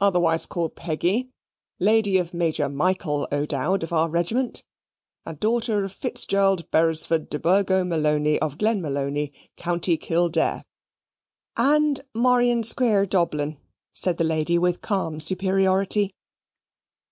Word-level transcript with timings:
"Otherwise 0.00 0.46
called 0.46 0.74
Peggy, 0.74 1.30
lady 1.78 2.18
of 2.18 2.34
Major 2.34 2.68
Michael 2.68 3.28
O'Dowd, 3.30 3.84
of 3.84 3.92
our 3.92 4.08
regiment, 4.10 4.64
and 5.24 5.38
daughter 5.38 5.84
of 5.84 5.92
Fitzjurld 5.92 6.68
Ber'sford 6.72 7.30
de 7.30 7.38
Burgo 7.38 7.84
Malony 7.84 8.36
of 8.40 8.58
Glenmalony, 8.58 9.30
County 9.56 9.96
Kildare." 9.96 10.64
"And 11.56 12.00
Muryan 12.12 12.64
Squeer, 12.64 13.06
Doblin," 13.06 13.58
said 13.92 14.16
the 14.16 14.24
lady 14.24 14.58
with 14.58 14.80
calm 14.80 15.20
superiority. 15.20 16.16